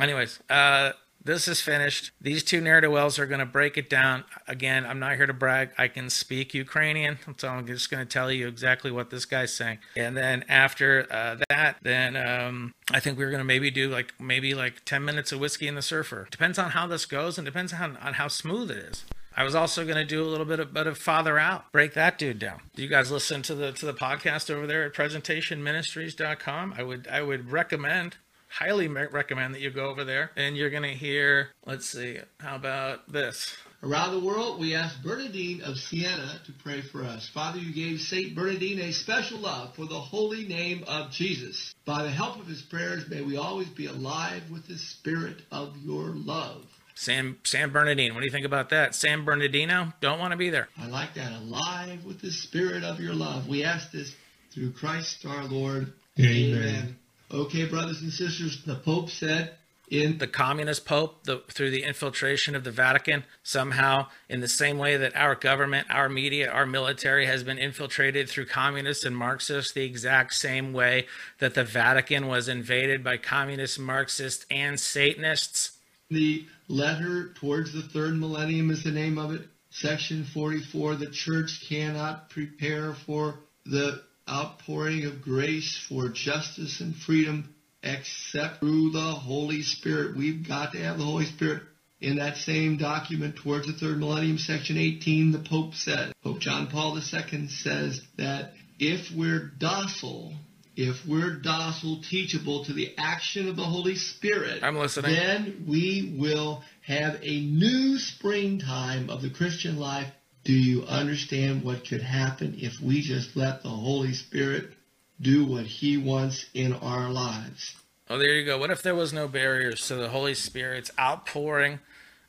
Anyways, 0.00 0.40
uh, 0.50 0.94
this 1.24 1.48
is 1.48 1.60
finished. 1.60 2.12
These 2.20 2.44
two 2.44 2.60
ne'er 2.60 2.88
wells 2.90 3.18
are 3.18 3.26
going 3.26 3.40
to 3.40 3.46
break 3.46 3.78
it 3.78 3.88
down. 3.88 4.24
Again, 4.46 4.84
I'm 4.84 4.98
not 4.98 5.16
here 5.16 5.26
to 5.26 5.32
brag. 5.32 5.70
I 5.78 5.88
can 5.88 6.10
speak 6.10 6.54
Ukrainian, 6.54 7.18
so 7.38 7.48
I'm 7.48 7.66
just 7.66 7.90
going 7.90 8.04
to 8.06 8.10
tell 8.10 8.30
you 8.30 8.46
exactly 8.46 8.90
what 8.90 9.10
this 9.10 9.24
guy's 9.24 9.52
saying. 9.52 9.78
And 9.96 10.16
then 10.16 10.44
after 10.48 11.06
uh, 11.10 11.36
that, 11.48 11.76
then 11.82 12.16
um, 12.16 12.74
I 12.92 13.00
think 13.00 13.18
we're 13.18 13.30
going 13.30 13.38
to 13.38 13.44
maybe 13.44 13.70
do 13.70 13.88
like 13.88 14.14
maybe 14.20 14.54
like 14.54 14.84
10 14.84 15.04
minutes 15.04 15.32
of 15.32 15.40
whiskey 15.40 15.66
in 15.66 15.74
the 15.74 15.82
surfer. 15.82 16.28
Depends 16.30 16.58
on 16.58 16.70
how 16.70 16.86
this 16.86 17.06
goes 17.06 17.38
and 17.38 17.44
depends 17.44 17.72
on, 17.72 17.96
on 17.96 18.14
how 18.14 18.28
smooth 18.28 18.70
it 18.70 18.78
is. 18.78 19.04
I 19.36 19.42
was 19.42 19.54
also 19.54 19.84
going 19.84 19.96
to 19.96 20.04
do 20.04 20.22
a 20.22 20.28
little 20.28 20.46
bit 20.46 20.60
of, 20.60 20.72
bit 20.72 20.86
of 20.86 20.96
Father 20.96 21.38
Al, 21.38 21.64
break 21.72 21.94
that 21.94 22.18
dude 22.18 22.38
down. 22.38 22.60
Do 22.76 22.82
you 22.82 22.88
guys 22.88 23.10
listen 23.10 23.42
to 23.42 23.54
the 23.54 23.72
to 23.72 23.86
the 23.86 23.94
podcast 23.94 24.48
over 24.48 24.66
there 24.66 24.84
at 24.84 24.94
presentationministries.com? 24.94 26.74
I 26.78 26.82
would 26.84 27.08
I 27.08 27.22
would 27.22 27.50
recommend 27.50 28.16
highly 28.58 28.86
recommend 28.86 29.54
that 29.54 29.60
you 29.60 29.70
go 29.70 29.86
over 29.86 30.04
there 30.04 30.30
and 30.36 30.56
you're 30.56 30.70
going 30.70 30.84
to 30.84 30.88
hear, 30.94 31.48
let's 31.66 31.86
see, 31.86 32.18
how 32.38 32.54
about 32.54 33.10
this? 33.10 33.56
Around 33.82 34.12
the 34.12 34.26
world, 34.26 34.60
we 34.60 34.74
ask 34.74 35.02
Bernardine 35.02 35.60
of 35.60 35.76
Siena 35.76 36.40
to 36.46 36.52
pray 36.52 36.80
for 36.80 37.02
us. 37.02 37.28
Father, 37.28 37.58
you 37.58 37.74
gave 37.74 38.00
St. 38.00 38.34
Bernardine 38.34 38.80
a 38.80 38.92
special 38.92 39.40
love 39.40 39.74
for 39.74 39.84
the 39.84 39.98
holy 39.98 40.46
name 40.46 40.84
of 40.86 41.10
Jesus. 41.10 41.74
By 41.84 42.04
the 42.04 42.10
help 42.10 42.38
of 42.38 42.46
his 42.46 42.62
prayers, 42.62 43.08
may 43.08 43.22
we 43.22 43.36
always 43.36 43.68
be 43.68 43.86
alive 43.86 44.50
with 44.50 44.66
the 44.68 44.78
spirit 44.78 45.42
of 45.50 45.76
your 45.84 46.14
love. 46.14 46.64
Sam 46.94 47.38
San 47.42 47.70
Bernardino. 47.70 48.14
What 48.14 48.20
do 48.20 48.26
you 48.26 48.32
think 48.32 48.46
about 48.46 48.70
that? 48.70 48.94
San 48.94 49.24
Bernardino, 49.24 49.92
don't 50.00 50.20
want 50.20 50.30
to 50.30 50.38
be 50.38 50.48
there. 50.48 50.68
I 50.78 50.86
like 50.86 51.14
that. 51.14 51.32
Alive 51.32 52.04
with 52.04 52.20
the 52.20 52.30
spirit 52.30 52.84
of 52.84 53.00
your 53.00 53.14
love. 53.14 53.48
We 53.48 53.64
ask 53.64 53.90
this 53.90 54.14
through 54.52 54.70
Christ 54.72 55.26
our 55.26 55.44
Lord. 55.44 55.92
Amen. 56.18 56.54
Amen. 56.54 56.96
Okay, 57.34 57.64
brothers 57.64 58.00
and 58.00 58.12
sisters, 58.12 58.62
the 58.64 58.76
Pope 58.76 59.10
said 59.10 59.56
in 59.88 60.18
the 60.18 60.26
communist 60.26 60.86
pope 60.86 61.24
the, 61.24 61.42
through 61.48 61.70
the 61.70 61.82
infiltration 61.82 62.54
of 62.54 62.64
the 62.64 62.70
vatican 62.70 63.22
somehow 63.42 64.06
in 64.28 64.40
the 64.40 64.48
same 64.48 64.78
way 64.78 64.96
that 64.96 65.14
our 65.14 65.34
government 65.34 65.86
our 65.90 66.08
media 66.08 66.50
our 66.50 66.64
military 66.64 67.26
has 67.26 67.42
been 67.42 67.58
infiltrated 67.58 68.28
through 68.28 68.46
communists 68.46 69.04
and 69.04 69.14
marxists 69.14 69.72
the 69.72 69.84
exact 69.84 70.32
same 70.32 70.72
way 70.72 71.06
that 71.38 71.54
the 71.54 71.64
vatican 71.64 72.26
was 72.26 72.48
invaded 72.48 73.04
by 73.04 73.16
communists 73.16 73.78
marxists 73.78 74.46
and 74.50 74.80
satanists. 74.80 75.72
The 76.10 76.46
letter 76.68 77.32
towards 77.34 77.72
the 77.72 77.82
third 77.82 78.16
millennium 78.16 78.70
is 78.70 78.84
the 78.84 78.90
name 78.90 79.18
of 79.18 79.34
it. 79.34 79.42
Section 79.70 80.24
44 80.24 80.94
the 80.94 81.10
church 81.10 81.66
cannot 81.68 82.30
prepare 82.30 82.94
for 82.94 83.40
the 83.66 84.02
outpouring 84.28 85.04
of 85.04 85.22
grace 85.22 85.76
for 85.88 86.08
justice 86.08 86.80
and 86.80 86.94
freedom 86.94 87.54
except 87.82 88.60
through 88.60 88.90
the 88.90 89.00
Holy 89.00 89.62
Spirit. 89.62 90.16
We've 90.16 90.46
got 90.46 90.72
to 90.72 90.78
have 90.78 90.98
the 90.98 91.04
Holy 91.04 91.26
Spirit. 91.26 91.62
In 92.00 92.16
that 92.16 92.36
same 92.36 92.76
document 92.76 93.36
towards 93.36 93.66
the 93.66 93.72
third 93.72 93.98
millennium, 93.98 94.36
section 94.36 94.76
18, 94.76 95.32
the 95.32 95.38
Pope 95.38 95.74
said, 95.74 96.12
Pope 96.22 96.38
John 96.38 96.66
Paul 96.66 96.96
II 96.96 97.48
says 97.48 98.02
that 98.16 98.52
if 98.78 99.10
we're 99.10 99.52
docile, 99.58 100.34
if 100.76 101.06
we're 101.06 101.36
docile, 101.36 102.02
teachable 102.02 102.64
to 102.64 102.72
the 102.72 102.94
action 102.98 103.48
of 103.48 103.56
the 103.56 103.64
Holy 103.64 103.94
Spirit, 103.94 104.62
I'm 104.62 104.76
listening. 104.76 105.14
then 105.14 105.64
we 105.66 106.14
will 106.18 106.62
have 106.82 107.20
a 107.22 107.40
new 107.40 107.98
springtime 107.98 109.08
of 109.08 109.22
the 109.22 109.30
Christian 109.30 109.78
life 109.78 110.08
do 110.44 110.52
you 110.52 110.84
understand 110.84 111.64
what 111.64 111.88
could 111.88 112.02
happen 112.02 112.56
if 112.58 112.80
we 112.80 113.00
just 113.00 113.34
let 113.36 113.62
the 113.62 113.70
Holy 113.70 114.12
Spirit 114.12 114.72
do 115.20 115.44
what 115.46 115.64
He 115.64 115.96
wants 115.96 116.46
in 116.54 116.74
our 116.74 117.08
lives? 117.08 117.74
Oh, 118.10 118.18
there 118.18 118.34
you 118.34 118.44
go. 118.44 118.58
What 118.58 118.70
if 118.70 118.82
there 118.82 118.94
was 118.94 119.12
no 119.12 119.26
barriers 119.26 119.88
to 119.88 119.94
the 119.94 120.10
Holy 120.10 120.34
Spirit's 120.34 120.90
outpouring? 120.98 121.80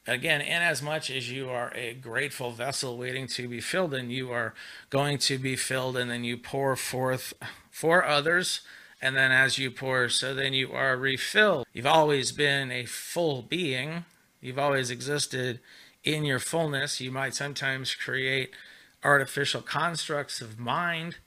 Again, 0.07 0.39
in 0.39 0.61
as 0.61 0.81
much 0.81 1.09
as 1.09 1.31
you 1.31 1.49
are 1.49 1.73
a 1.75 1.93
grateful 1.93 2.51
vessel 2.51 2.97
waiting 2.97 3.27
to 3.27 3.49
be 3.49 3.59
filled, 3.59 3.93
and 3.93 4.11
you 4.11 4.31
are 4.31 4.53
going 4.89 5.17
to 5.19 5.37
be 5.37 5.55
filled, 5.55 5.97
and 5.97 6.09
then 6.09 6.23
you 6.23 6.37
pour 6.37 6.75
forth 6.75 7.33
for 7.71 8.05
others, 8.05 8.61
and 9.01 9.17
then 9.17 9.31
as 9.31 9.57
you 9.57 9.71
pour, 9.71 10.07
so 10.07 10.33
then 10.33 10.53
you 10.53 10.71
are 10.71 10.95
refilled. 10.95 11.65
You've 11.73 11.87
always 11.87 12.31
been 12.31 12.71
a 12.71 12.85
full 12.85 13.41
being, 13.41 14.05
you've 14.39 14.59
always 14.59 14.91
existed 14.91 15.59
in 16.05 16.23
your 16.23 16.39
fullness. 16.39 17.01
You 17.01 17.11
might 17.11 17.35
sometimes 17.35 17.95
create 17.95 18.51
artificial 19.03 19.61
constructs 19.61 20.41
of 20.41 20.59
mind 20.59 21.17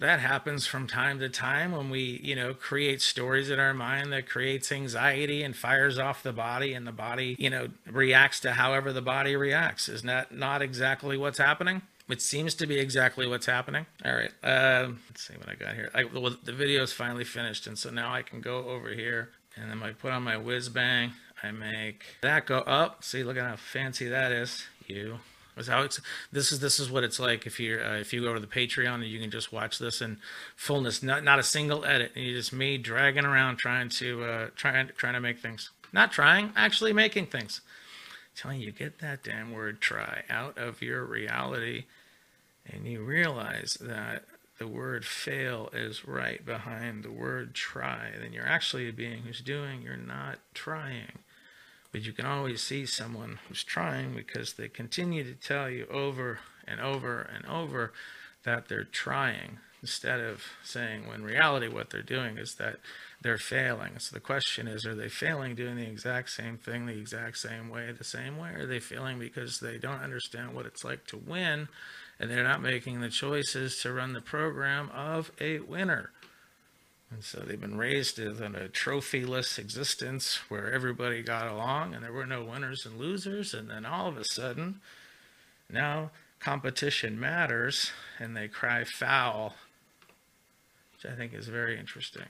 that 0.00 0.20
happens 0.20 0.66
from 0.66 0.86
time 0.86 1.18
to 1.18 1.28
time 1.28 1.72
when 1.72 1.90
we, 1.90 2.20
you 2.22 2.36
know, 2.36 2.54
create 2.54 3.02
stories 3.02 3.50
in 3.50 3.58
our 3.58 3.74
mind 3.74 4.12
that 4.12 4.28
creates 4.28 4.70
anxiety 4.70 5.42
and 5.42 5.56
fires 5.56 5.98
off 5.98 6.22
the 6.22 6.32
body 6.32 6.72
and 6.72 6.86
the 6.86 6.92
body, 6.92 7.34
you 7.38 7.50
know, 7.50 7.68
reacts 7.90 8.38
to 8.40 8.52
however 8.52 8.92
the 8.92 9.02
body 9.02 9.34
reacts. 9.34 9.88
Isn't 9.88 10.06
that 10.06 10.32
not 10.32 10.62
exactly 10.62 11.16
what's 11.16 11.38
happening? 11.38 11.82
It 12.08 12.22
seems 12.22 12.54
to 12.54 12.66
be 12.66 12.78
exactly 12.78 13.26
what's 13.26 13.46
happening. 13.46 13.86
All 14.04 14.14
right. 14.14 14.30
Uh, 14.42 14.92
let's 15.08 15.26
see 15.26 15.34
what 15.34 15.48
I 15.48 15.54
got 15.56 15.74
here. 15.74 15.90
I, 15.92 16.04
well, 16.04 16.36
the 16.42 16.52
video 16.52 16.82
is 16.82 16.92
finally 16.92 17.24
finished. 17.24 17.66
And 17.66 17.76
so 17.76 17.90
now 17.90 18.14
I 18.14 18.22
can 18.22 18.40
go 18.40 18.68
over 18.68 18.90
here 18.90 19.30
and 19.56 19.70
then 19.70 19.82
I 19.82 19.92
put 19.92 20.12
on 20.12 20.22
my 20.22 20.36
whiz 20.36 20.68
bang. 20.68 21.12
I 21.42 21.52
make 21.52 22.04
that 22.22 22.46
go 22.46 22.58
up. 22.58 23.04
See, 23.04 23.22
look 23.22 23.36
at 23.36 23.44
how 23.44 23.56
fancy 23.56 24.08
that 24.08 24.32
is. 24.32 24.66
You 24.86 25.18
how 25.66 25.82
it's 25.82 26.00
this 26.30 26.52
is 26.52 26.60
this 26.60 26.78
is 26.78 26.90
what 26.90 27.02
it's 27.02 27.18
like 27.18 27.46
if 27.46 27.58
you 27.58 27.80
uh, 27.84 27.96
if 27.96 28.12
you 28.12 28.22
go 28.22 28.32
to 28.32 28.40
the 28.40 28.46
Patreon 28.46 28.94
and 28.94 29.06
you 29.06 29.18
can 29.18 29.30
just 29.30 29.52
watch 29.52 29.78
this 29.78 30.00
in 30.00 30.18
fullness, 30.54 31.02
not 31.02 31.24
not 31.24 31.40
a 31.40 31.42
single 31.42 31.84
edit, 31.84 32.12
and 32.14 32.24
you 32.24 32.36
just 32.36 32.52
me 32.52 32.78
dragging 32.78 33.24
around 33.24 33.58
trying 33.58 33.88
to 33.88 34.22
uh, 34.22 34.46
trying 34.54 34.88
trying 34.96 35.14
to 35.14 35.20
make 35.20 35.40
things, 35.40 35.70
not 35.92 36.12
trying, 36.12 36.52
actually 36.54 36.92
making 36.92 37.26
things. 37.26 37.60
I'm 37.66 38.42
telling 38.42 38.60
you, 38.60 38.70
get 38.70 39.00
that 39.00 39.24
damn 39.24 39.52
word 39.52 39.80
"try" 39.80 40.22
out 40.30 40.56
of 40.56 40.80
your 40.80 41.04
reality, 41.04 41.86
and 42.64 42.86
you 42.86 43.02
realize 43.02 43.76
that 43.80 44.24
the 44.58 44.68
word 44.68 45.04
"fail" 45.04 45.70
is 45.72 46.06
right 46.06 46.44
behind 46.44 47.02
the 47.02 47.10
word 47.10 47.54
"try." 47.54 48.12
Then 48.20 48.32
you're 48.32 48.46
actually 48.46 48.88
a 48.88 48.92
being 48.92 49.22
who's 49.22 49.40
doing. 49.40 49.82
You're 49.82 49.96
not 49.96 50.38
trying. 50.54 51.18
But 51.92 52.02
you 52.02 52.12
can 52.12 52.26
always 52.26 52.62
see 52.62 52.84
someone 52.86 53.38
who's 53.48 53.64
trying 53.64 54.14
because 54.14 54.54
they 54.54 54.68
continue 54.68 55.24
to 55.24 55.34
tell 55.34 55.70
you 55.70 55.86
over 55.90 56.40
and 56.66 56.80
over 56.80 57.20
and 57.20 57.46
over 57.46 57.92
that 58.44 58.68
they're 58.68 58.84
trying 58.84 59.58
instead 59.80 60.20
of 60.20 60.42
saying 60.62 61.06
when 61.06 61.22
reality 61.22 61.68
what 61.68 61.90
they're 61.90 62.02
doing 62.02 62.36
is 62.36 62.56
that 62.56 62.76
they're 63.22 63.38
failing. 63.38 63.98
So 63.98 64.14
the 64.14 64.20
question 64.20 64.66
is, 64.66 64.84
are 64.84 64.94
they 64.94 65.08
failing 65.08 65.54
doing 65.54 65.76
the 65.76 65.86
exact 65.86 66.30
same 66.30 66.56
thing 66.56 66.86
the 66.86 66.98
exact 66.98 67.38
same 67.38 67.68
way 67.68 67.92
the 67.92 68.04
same 68.04 68.38
way? 68.38 68.50
Or 68.50 68.62
are 68.62 68.66
they 68.66 68.80
failing 68.80 69.18
because 69.18 69.60
they 69.60 69.78
don't 69.78 70.02
understand 70.02 70.54
what 70.54 70.66
it's 70.66 70.84
like 70.84 71.06
to 71.08 71.16
win 71.16 71.68
and 72.20 72.30
they're 72.30 72.42
not 72.42 72.62
making 72.62 73.00
the 73.00 73.08
choices 73.08 73.80
to 73.82 73.92
run 73.92 74.12
the 74.12 74.20
program 74.20 74.90
of 74.90 75.30
a 75.40 75.60
winner? 75.60 76.10
And 77.10 77.24
so 77.24 77.40
they've 77.40 77.60
been 77.60 77.78
raised 77.78 78.18
in 78.18 78.54
a 78.54 78.68
trophyless 78.68 79.58
existence 79.58 80.40
where 80.48 80.70
everybody 80.70 81.22
got 81.22 81.50
along 81.50 81.94
and 81.94 82.04
there 82.04 82.12
were 82.12 82.26
no 82.26 82.44
winners 82.44 82.84
and 82.84 82.98
losers. 82.98 83.54
And 83.54 83.70
then 83.70 83.86
all 83.86 84.08
of 84.08 84.18
a 84.18 84.24
sudden, 84.24 84.80
now 85.70 86.10
competition 86.38 87.18
matters 87.18 87.92
and 88.18 88.36
they 88.36 88.46
cry 88.46 88.84
foul, 88.84 89.54
which 90.92 91.10
I 91.10 91.16
think 91.16 91.32
is 91.32 91.48
very 91.48 91.78
interesting. 91.78 92.28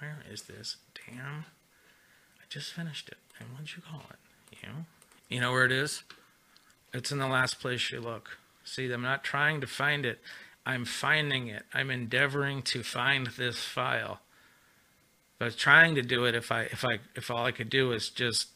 Where 0.00 0.18
is 0.30 0.42
this? 0.42 0.76
Damn. 1.06 1.44
I 2.38 2.44
just 2.48 2.72
finished 2.72 3.08
it. 3.08 3.18
And 3.38 3.50
what'd 3.52 3.76
you 3.76 3.82
call 3.82 4.02
it? 4.10 4.56
You 4.60 4.68
know? 4.68 4.84
You 5.28 5.40
know 5.40 5.52
where 5.52 5.64
it 5.64 5.72
is? 5.72 6.02
It's 6.92 7.12
in 7.12 7.18
the 7.18 7.28
last 7.28 7.60
place 7.60 7.90
you 7.90 8.00
look. 8.00 8.38
See, 8.64 8.90
I'm 8.90 9.02
not 9.02 9.24
trying 9.24 9.60
to 9.60 9.66
find 9.66 10.04
it. 10.04 10.20
I'm 10.68 10.84
finding 10.84 11.48
it. 11.48 11.62
I'm 11.72 11.90
endeavoring 11.90 12.60
to 12.64 12.82
find 12.82 13.28
this 13.28 13.58
file. 13.58 14.20
Was 15.40 15.56
trying 15.56 15.94
to 15.94 16.02
do 16.02 16.26
it, 16.26 16.34
if 16.34 16.52
I 16.52 16.64
if 16.64 16.84
I 16.84 16.98
if 17.14 17.30
all 17.30 17.46
I 17.46 17.52
could 17.52 17.70
do 17.70 17.92
is 17.92 18.10
just 18.10 18.48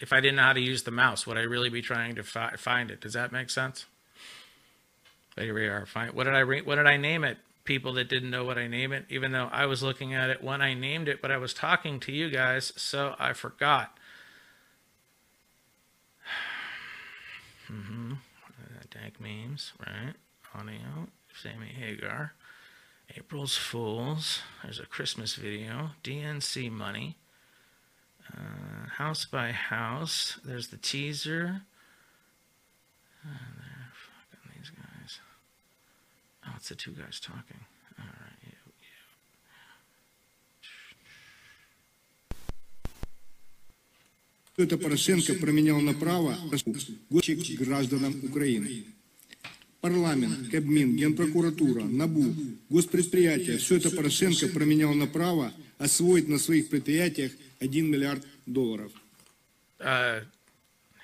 if 0.00 0.12
I 0.12 0.18
didn't 0.18 0.36
know 0.36 0.42
how 0.42 0.52
to 0.52 0.60
use 0.60 0.82
the 0.82 0.90
mouse, 0.90 1.24
would 1.24 1.38
I 1.38 1.42
really 1.42 1.68
be 1.68 1.80
trying 1.80 2.16
to 2.16 2.24
fi 2.24 2.56
find 2.56 2.90
it? 2.90 3.00
Does 3.00 3.12
that 3.12 3.30
make 3.30 3.50
sense? 3.50 3.86
But 5.36 5.44
here 5.44 5.54
we 5.54 5.66
are. 5.66 5.86
Find, 5.86 6.12
what 6.12 6.24
did 6.24 6.34
I 6.34 6.42
what 6.42 6.74
did 6.74 6.88
I 6.88 6.96
name 6.96 7.22
it? 7.22 7.38
People 7.62 7.92
that 7.92 8.08
didn't 8.08 8.30
know 8.30 8.44
what 8.44 8.58
I 8.58 8.66
named 8.66 8.92
it, 8.92 9.04
even 9.08 9.30
though 9.30 9.48
I 9.52 9.66
was 9.66 9.80
looking 9.80 10.14
at 10.14 10.28
it 10.28 10.42
when 10.42 10.60
I 10.60 10.74
named 10.74 11.06
it, 11.06 11.22
but 11.22 11.30
I 11.30 11.36
was 11.36 11.54
talking 11.54 12.00
to 12.00 12.10
you 12.10 12.30
guys, 12.30 12.72
so 12.74 13.14
I 13.20 13.32
forgot. 13.32 13.96
mm-hmm. 17.70 18.14
Dank 18.90 19.20
memes, 19.20 19.72
right? 19.78 20.14
audio, 20.55 21.07
Sammy 21.41 21.67
Hagar. 21.67 22.33
April's 23.15 23.55
Fools. 23.55 24.41
There's 24.63 24.79
a 24.79 24.85
Christmas 24.85 25.35
video. 25.35 25.91
DNC 26.03 26.71
Money. 26.71 27.15
Uh, 28.33 28.89
house 28.97 29.25
by 29.25 29.51
House. 29.51 30.39
There's 30.43 30.67
the 30.67 30.77
teaser. 30.77 31.61
Uh, 33.23 33.29
fucking 33.29 34.51
these 34.57 34.69
guys. 34.71 35.19
Oh, 36.45 36.51
it's 36.57 36.69
the 36.69 36.75
two 36.75 36.91
guys 36.91 37.19
talking. 37.19 37.61
All 37.97 38.05
right. 38.05 38.37
Yeah, 38.43 38.49
yeah. 44.57 44.65
Это 44.65 44.77
Порошенко 44.77 45.35
променял 45.35 45.79
направо 45.81 46.35
гражданам 47.57 48.13
Украины. 48.23 48.85
Парламент, 49.82 50.48
Кабмин, 50.50 50.96
Генпрокуратура, 50.96 51.82
НАБУ, 51.82 52.34
госпредприятия, 52.70 53.58
все 53.58 53.76
это 53.76 53.90
Порошенко 53.90 54.48
променял 54.48 54.94
на 54.94 55.06
право 55.06 55.52
освоить 55.78 56.28
на 56.28 56.38
своих 56.38 56.70
предприятиях 56.70 57.32
1 57.60 57.90
миллиард 57.90 58.24
долларов. 58.46 58.92
Uh, 59.80 60.20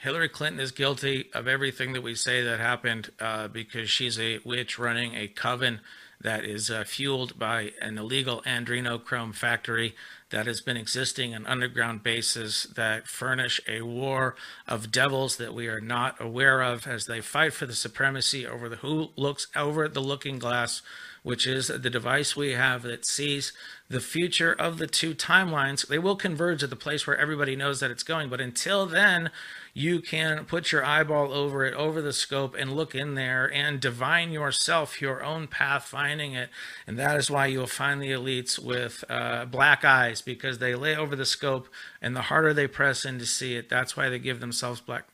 Hillary 0.05 0.29
Clinton 0.29 0.61
is 0.61 0.71
guilty 0.71 1.29
of 1.35 1.49
everything 1.49 1.93
that 1.93 2.03
we 2.03 2.15
say 2.15 2.41
that 2.43 2.61
happened 2.61 3.11
uh, 3.19 3.49
because 3.49 3.91
she's 3.91 4.17
a 4.21 4.39
witch 4.45 4.79
running 4.79 5.17
a 5.17 5.27
coven 5.27 5.81
that 6.21 6.45
is 6.45 6.71
uh, 6.71 6.85
fueled 6.85 7.37
by 7.37 7.73
an 7.83 7.99
illegal 7.99 8.41
adrenochrome 8.47 9.35
factory 9.35 9.97
that 10.31 10.47
has 10.47 10.61
been 10.61 10.77
existing 10.77 11.35
on 11.35 11.47
underground 11.47 12.03
bases 12.03 12.67
that 12.77 13.09
furnish 13.09 13.61
a 13.67 13.83
war 13.83 14.35
of 14.67 14.93
devils 14.93 15.37
that 15.37 15.55
we 15.55 15.69
are 15.69 15.81
not 15.81 16.21
aware 16.21 16.61
of 16.61 16.87
as 16.87 17.07
they 17.07 17.21
fight 17.21 17.53
for 17.53 17.67
the 17.67 17.75
supremacy 17.75 18.47
over 18.47 18.69
the 18.69 18.77
who 18.77 19.09
looks 19.17 19.47
over 19.57 19.89
the 19.89 20.01
looking 20.01 20.39
glass 20.39 20.83
which 21.23 21.47
is 21.47 21.69
the 21.69 21.91
device 21.91 22.37
we 22.37 22.53
have 22.53 22.83
that 22.83 23.05
sees 23.05 23.53
the 23.91 24.01
future 24.01 24.53
of 24.53 24.79
the 24.79 24.87
two 24.87 25.15
timelines. 25.15 25.87
They 25.87 25.99
will 25.99 26.17
converge 26.17 26.63
at 26.63 26.71
the 26.71 26.77
place 26.77 27.07
where 27.07 27.17
everybody 27.17 27.57
knows 27.57 27.81
that 27.81 27.91
it's 27.91 28.03
going. 28.03 28.29
But 28.29 28.41
until 28.41 28.87
then, 28.87 29.31
you 29.73 30.01
can 30.01 30.45
put 30.45 30.73
your 30.73 30.85
eyeball 30.85 31.33
over 31.33 31.65
it, 31.65 31.75
over 31.75 32.03
the 32.03 32.13
scope, 32.13 32.55
and 32.59 32.75
look 32.75 32.95
in 32.95 33.15
there 33.15 33.51
and 33.53 33.81
divine 33.81 34.31
yourself, 34.33 35.01
your 35.01 35.23
own 35.23 35.47
path, 35.47 35.85
finding 35.85 36.33
it. 36.33 36.51
And 36.87 36.99
that 36.99 37.17
is 37.17 37.31
why 37.31 37.47
you'll 37.47 37.67
find 37.67 38.01
the 38.01 38.11
elites 38.11 38.59
with 38.59 39.05
uh, 39.09 39.45
black 39.47 39.85
eyes 39.85 40.18
because 40.22 40.60
they 40.60 40.76
lay 40.76 40.96
over 40.96 41.16
the 41.16 41.26
scope, 41.26 41.68
and 42.02 42.16
the 42.16 42.24
harder 42.24 42.54
they 42.54 42.68
press 42.68 43.06
in 43.06 43.20
to 43.20 43.26
see 43.26 43.56
it, 43.56 43.70
that's 43.70 43.96
why 43.98 44.10
they 44.10 44.20
give 44.20 44.40
themselves 44.40 44.82
black. 44.82 45.06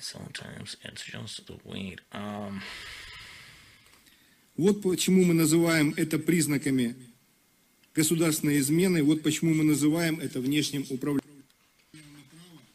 Sometimes 0.00 0.76
it's 0.82 1.02
just 1.02 1.46
the 1.46 1.56
weed. 1.64 2.00
Um, 2.12 2.62
Вот 4.56 4.82
почему 4.82 5.24
мы 5.24 5.34
называем 5.34 5.94
это 5.96 6.16
признаками 6.18 6.94
государственной 7.94 8.58
измены, 8.58 9.02
вот 9.02 9.22
почему 9.22 9.52
мы 9.52 9.64
называем 9.64 10.20
это 10.20 10.40
внешним 10.40 10.86
управлением. 10.90 11.24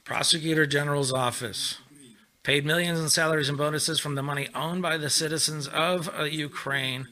Prosecutor 0.03 0.65
General's 0.65 1.13
office 1.13 1.77
paid 2.43 2.65
millions 2.65 2.99
in 2.99 3.09
salaries 3.09 3.47
and 3.47 3.57
bonuses 3.57 3.99
from 3.99 4.15
the 4.15 4.23
money 4.23 4.49
owned 4.55 4.81
by 4.81 4.97
the 4.97 5.09
citizens 5.09 5.67
of 5.67 6.09
uh, 6.09 6.23
Ukraine. 6.23 7.07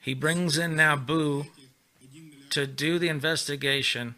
he 0.00 0.14
brings 0.14 0.56
in 0.56 0.76
Boo 1.06 1.46
to 2.50 2.66
do 2.66 2.98
the 2.98 3.08
investigation, 3.08 4.14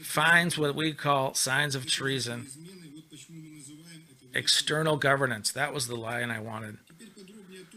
finds 0.00 0.56
what 0.56 0.74
we 0.74 0.92
call 0.92 1.34
signs 1.34 1.74
of 1.74 1.86
treason 1.86 2.46
external 4.34 4.96
governance. 4.96 5.52
That 5.52 5.74
was 5.74 5.86
the 5.86 5.96
line 5.96 6.30
I 6.30 6.40
wanted. 6.40 6.78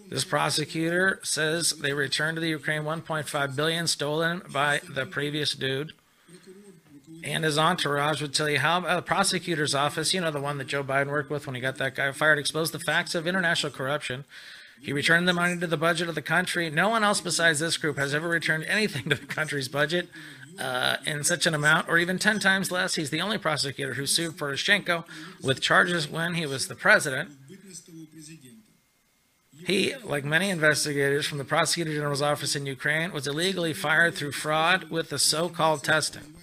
This 0.10 0.24
prosecutor 0.24 1.20
says 1.24 1.72
they 1.72 1.94
returned 1.94 2.36
to 2.36 2.42
the 2.42 2.50
Ukraine 2.50 2.84
1.5 2.84 3.56
billion 3.56 3.88
stolen 3.88 4.42
by 4.52 4.82
the 4.88 5.06
previous 5.06 5.54
dude. 5.54 5.94
And 7.24 7.44
his 7.44 7.58
entourage 7.58 8.22
would 8.22 8.36
tell 8.36 8.48
you 8.48 8.60
how 8.60 8.80
about 8.80 8.98
the 8.98 9.02
prosecutor's 9.02 9.74
office, 9.74 10.14
you 10.14 10.22
know, 10.22 10.30
the 10.30 10.40
one 10.40 10.60
that 10.60 10.68
Joe 10.68 10.84
Biden 10.84 11.08
worked 11.08 11.32
with 11.32 11.48
when 11.48 11.56
he 11.56 11.62
got 11.62 11.78
that 11.78 11.96
guy 11.96 12.12
fired, 12.12 12.38
exposed 12.38 12.72
the 12.72 12.80
facts 12.80 13.16
of 13.16 13.26
international 13.26 13.72
corruption. 13.72 14.26
He 14.82 14.94
returned 14.94 15.28
the 15.28 15.34
money 15.34 15.60
to 15.60 15.68
the 15.68 15.78
budget 15.78 16.10
of 16.10 16.16
the 16.16 16.22
country. 16.22 16.70
No 16.70 16.90
one 16.90 17.04
else 17.04 17.22
besides 17.22 17.60
this 17.60 17.78
group 17.78 17.98
has 17.98 18.14
ever 18.14 18.28
returned 18.28 18.66
anything 18.66 19.10
to 19.10 19.16
the 19.16 19.26
country's 19.26 19.68
budget 19.68 20.10
uh, 20.60 20.98
in 21.06 21.24
such 21.24 21.46
an 21.46 21.54
amount, 21.54 21.90
or 21.90 21.98
even 21.98 22.20
10 22.20 22.40
times 22.40 22.72
less. 22.72 22.96
He's 22.96 23.10
the 23.10 23.22
only 23.22 23.38
prosecutor 23.38 23.96
who 23.96 24.06
sued 24.06 24.38
Poroshenko 24.38 25.06
with 25.42 25.62
charges 25.62 26.08
when 26.08 26.36
he 26.36 26.46
was 26.46 26.68
the 26.68 26.76
president. 26.76 27.32
He, 29.66 29.96
like 30.04 30.24
many 30.24 30.50
investigators 30.52 31.26
from 31.26 31.40
the 31.40 31.44
Prosecutor 31.44 31.92
General's 31.92 32.22
office 32.22 32.56
in 32.56 32.68
Ukraine, 32.68 33.12
was 33.12 33.26
illegally 33.26 33.74
fired 33.74 34.14
through 34.14 34.34
fraud 34.34 34.92
with 34.92 35.10
the 35.10 35.18
so 35.18 35.50
called 35.50 35.84
testing. 35.84 36.36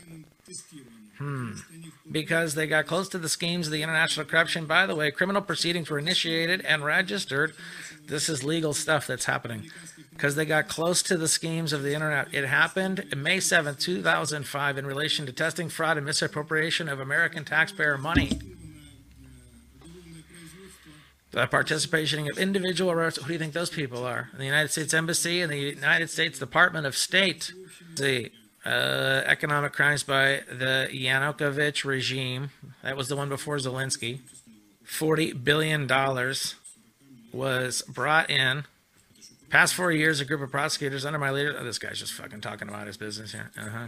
because 2.11 2.55
they 2.55 2.67
got 2.67 2.87
close 2.87 3.09
to 3.09 3.19
the 3.19 3.29
schemes 3.29 3.67
of 3.69 3.73
the 3.73 3.83
international 3.83 4.27
corruption. 4.27 4.67
By 4.67 4.87
the 4.87 4.95
way, 4.95 5.11
criminal 5.11 5.41
proceedings 5.41 5.89
were 5.89 5.99
initiated 5.99 6.61
and 6.63 6.85
registered. 6.85 7.55
This 8.07 8.29
is 8.29 8.45
legal 8.45 8.75
stuff 8.75 9.07
that's 9.07 9.25
happening 9.25 9.71
because 10.11 10.35
they 10.35 10.45
got 10.45 10.69
close 10.69 11.03
to 11.05 11.17
the 11.17 11.29
schemes 11.29 11.73
of 11.73 11.83
the 11.83 11.95
internet. 11.95 12.33
It 12.33 12.47
happened 12.47 13.05
May 13.17 13.39
7th, 13.39 13.79
2005, 13.81 14.79
in 14.79 14.87
relation 14.87 15.27
to 15.27 15.33
testing 15.33 15.69
fraud 15.69 15.97
and 15.97 16.07
misappropriation 16.07 16.89
of 16.89 17.01
American 17.01 17.45
taxpayer 17.45 17.97
money. 17.97 18.39
The 21.31 21.47
participation 21.47 22.29
of 22.31 22.39
individual. 22.39 22.93
Who 22.95 23.11
do 23.11 23.33
you 23.33 23.39
think 23.39 23.55
those 23.55 23.71
people 23.71 24.05
are? 24.05 24.29
The 24.37 24.45
United 24.45 24.71
States 24.71 24.93
Embassy 24.93 25.41
and 25.41 25.51
the 25.51 25.57
United 25.57 26.11
States 26.11 26.39
Department 26.39 26.85
of 26.87 26.95
State. 26.95 27.53
The 27.97 28.31
uh, 28.67 29.23
economic 29.25 29.73
crimes 29.73 30.03
by 30.03 30.43
the 30.49 30.89
Yanukovych 30.93 31.85
regime. 31.85 32.51
That 32.83 32.99
was 32.99 33.09
the 33.09 33.17
one 33.17 33.31
before 33.31 33.57
Zelensky. 33.57 34.21
Forty 34.85 35.33
billion 35.33 35.87
dollars 35.87 36.57
was 37.33 37.83
brought 37.83 38.31
in. 38.31 38.65
Past 39.51 39.75
four 39.75 39.93
years, 39.93 40.19
a 40.21 40.25
group 40.25 40.41
of 40.41 40.51
prosecutors 40.51 41.05
under 41.05 41.19
my 41.19 41.31
leader. 41.31 41.55
Oh, 41.59 41.65
this 41.65 41.79
guy's 41.79 41.99
just 41.99 42.15
fucking 42.15 42.41
talking 42.41 42.69
about 42.69 42.87
his 42.87 42.97
business 42.97 43.33
here. 43.33 43.51
Uh 43.59 43.69
huh. 43.69 43.79